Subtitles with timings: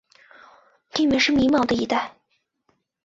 [0.95, 2.15] 你们是迷惘的一代。